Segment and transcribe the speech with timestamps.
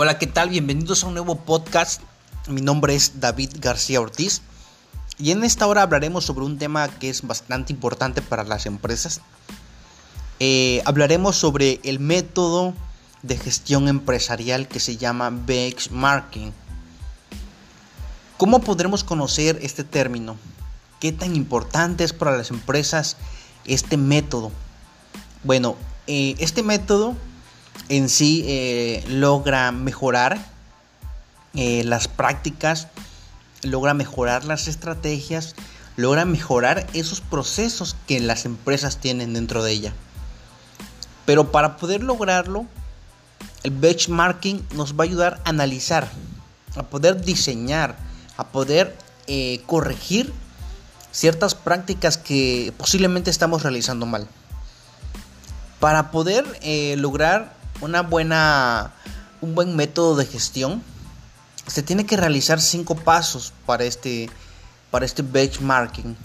[0.00, 0.50] Hola, ¿qué tal?
[0.50, 2.00] Bienvenidos a un nuevo podcast.
[2.46, 4.42] Mi nombre es David García Ortiz
[5.18, 9.20] y en esta hora hablaremos sobre un tema que es bastante importante para las empresas.
[10.38, 12.74] Eh, hablaremos sobre el método
[13.24, 16.52] de gestión empresarial que se llama benchmarking.
[18.36, 20.36] ¿Cómo podremos conocer este término?
[21.00, 23.16] ¿Qué tan importante es para las empresas
[23.64, 24.52] este método?
[25.42, 25.74] Bueno,
[26.06, 27.16] eh, este método
[27.88, 30.38] en sí eh, logra mejorar
[31.54, 32.88] eh, las prácticas,
[33.62, 35.54] logra mejorar las estrategias,
[35.96, 39.92] logra mejorar esos procesos que las empresas tienen dentro de ella.
[41.24, 42.66] Pero para poder lograrlo,
[43.62, 46.08] el benchmarking nos va a ayudar a analizar,
[46.76, 47.96] a poder diseñar,
[48.36, 50.32] a poder eh, corregir
[51.10, 54.28] ciertas prácticas que posiblemente estamos realizando mal.
[55.80, 56.44] Para poder
[56.98, 58.92] lograr una buena,
[59.40, 60.82] un buen método de gestión,
[61.66, 64.30] se tiene que realizar cinco pasos para este,
[64.90, 66.16] para este benchmarking.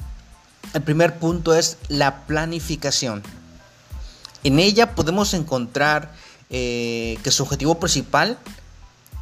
[0.73, 3.21] El primer punto es la planificación.
[4.43, 6.13] En ella podemos encontrar
[6.49, 8.37] eh, que su objetivo principal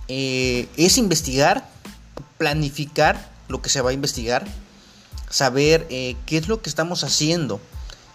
[0.07, 1.67] eh, es investigar,
[2.37, 4.45] planificar lo que se va a investigar,
[5.29, 7.59] saber eh, qué es lo que estamos haciendo,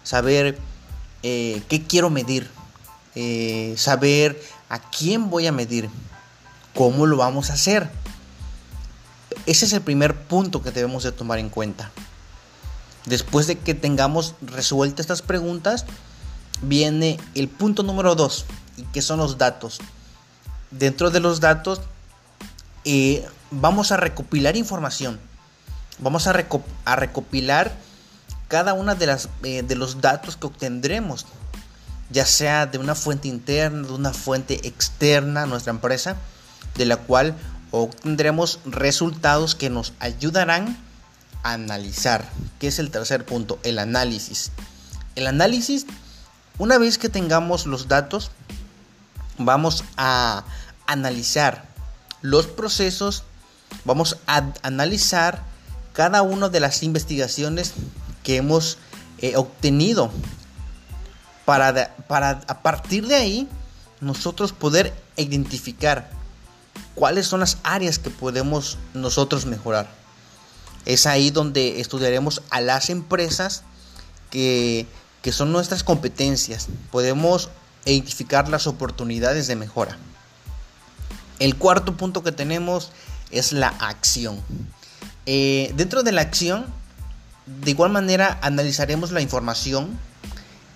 [0.03, 0.57] saber
[1.21, 2.49] qué quiero medir,
[3.15, 5.89] eh, saber a quién voy a medir,
[6.75, 7.89] cómo lo vamos a hacer.
[9.45, 11.91] Ese es el primer punto que debemos de tomar en cuenta.
[13.05, 15.85] Después de que tengamos resueltas estas preguntas,
[16.61, 19.79] viene el punto número dos, y que son los datos.
[20.71, 21.81] Dentro de los datos,
[22.83, 25.19] eh, vamos a recopilar información.
[25.99, 27.75] Vamos a, recopilar
[28.47, 28.95] cada una
[29.43, 31.25] eh, de los datos que obtendremos
[32.09, 36.15] ya sea de una fuente interna, de una fuente externa a nuestra empresa,
[36.75, 37.35] de la cual
[37.71, 40.77] obtendremos resultados que nos ayudarán
[41.43, 44.51] a analizar, que es el tercer punto, el análisis.
[45.15, 45.85] El análisis,
[46.57, 48.31] una vez que tengamos los datos,
[49.37, 50.43] vamos a
[50.85, 51.65] analizar
[52.21, 53.23] los procesos,
[53.83, 55.43] vamos a analizar
[55.93, 57.73] cada una de las investigaciones
[58.23, 58.77] que hemos
[59.19, 60.11] eh, obtenido
[61.47, 63.47] para, para a partir de ahí
[64.01, 66.09] nosotros poder identificar
[66.93, 69.87] cuáles son las áreas que podemos nosotros mejorar.
[70.83, 73.63] Es ahí donde estudiaremos a las empresas
[74.29, 74.87] que,
[75.21, 76.67] que son nuestras competencias.
[76.91, 77.49] Podemos
[77.85, 79.97] identificar las oportunidades de mejora.
[81.39, 82.91] El cuarto punto que tenemos
[83.31, 84.41] es la acción.
[85.25, 86.65] Eh, dentro de la acción,
[87.45, 89.97] de igual manera analizaremos la información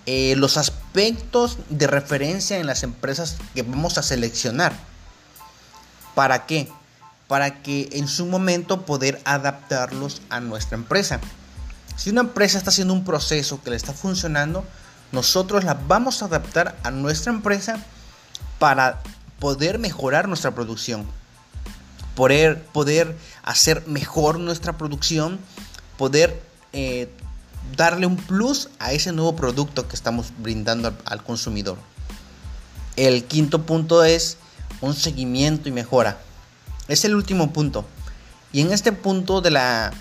[0.06, 4.72] eh, los aspectos de referencia en las empresas que vamos a seleccionar.
[6.14, 6.68] ¿Para qué?
[7.28, 11.20] Para que en su momento poder adaptarlos a nuestra empresa.
[11.96, 14.64] Si una empresa está haciendo un proceso que le está funcionando,
[15.12, 17.78] nosotros la vamos a adaptar a nuestra empresa
[18.58, 19.02] para
[19.38, 21.06] poder mejorar nuestra producción.
[22.16, 25.38] Poder, poder hacer mejor nuestra producción,
[25.96, 26.42] poder
[26.72, 27.08] eh,
[27.76, 31.78] darle un plus a ese nuevo producto que estamos brindando al, consumidor.
[32.96, 34.36] El quinto punto es
[34.80, 36.18] un seguimiento y mejora.
[36.88, 37.84] Es el último punto.
[38.52, 39.92] Y en este punto de, la,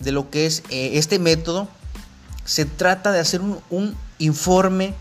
[0.00, 1.68] de lo que es eh, este método,
[2.44, 4.94] se trata de hacer un, un informe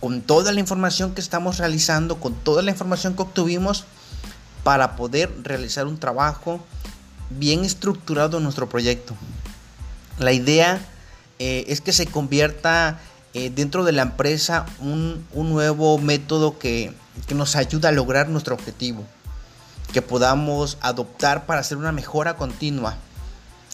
[0.00, 3.84] con toda la información que estamos realizando, con toda la información que obtuvimos,
[4.64, 6.60] para poder realizar un trabajo
[7.30, 9.14] bien estructurado en nuestro proyecto.
[10.18, 10.80] La idea
[11.40, 13.00] eh, es que se convierta
[13.32, 16.92] eh, dentro de la empresa un, nuevo método que,
[17.26, 19.06] que, nos ayuda a lograr nuestro objetivo,
[19.94, 22.98] que podamos adoptar para hacer una mejora continua.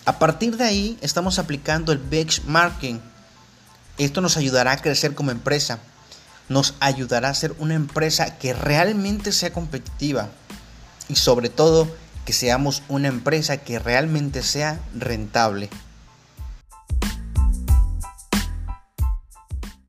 [0.04, 3.02] A partir de ahí estamos aplicando el benchmarking.
[3.98, 5.80] Esto nos ayudará a crecer como empresa,
[6.48, 10.28] nos ayudará a ser una empresa que realmente sea competitiva
[11.08, 11.88] y sobre todo
[12.24, 15.68] que seamos una empresa que realmente sea rentable.